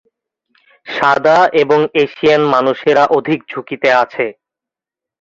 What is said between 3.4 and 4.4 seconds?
ঝুঁকিতে আছে।